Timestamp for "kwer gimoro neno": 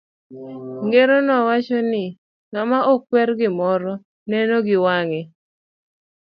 3.09-4.55